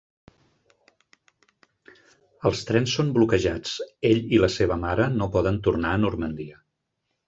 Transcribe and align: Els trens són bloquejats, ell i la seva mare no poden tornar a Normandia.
Els 2.51 2.65
trens 2.71 2.97
són 2.99 3.13
bloquejats, 3.19 3.77
ell 4.13 4.27
i 4.39 4.43
la 4.49 4.53
seva 4.59 4.83
mare 4.89 5.09
no 5.23 5.33
poden 5.39 5.65
tornar 5.71 5.97
a 5.97 6.05
Normandia. 6.11 6.65